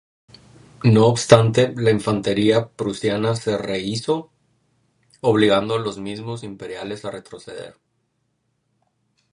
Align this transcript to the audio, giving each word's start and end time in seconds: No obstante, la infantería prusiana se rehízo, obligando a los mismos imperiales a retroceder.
No 0.83 1.05
obstante, 1.05 1.75
la 1.77 1.91
infantería 1.91 2.69
prusiana 2.69 3.35
se 3.35 3.55
rehízo, 3.55 4.31
obligando 5.21 5.75
a 5.75 5.79
los 5.79 5.99
mismos 5.99 6.41
imperiales 6.43 7.05
a 7.05 7.11
retroceder. 7.11 7.75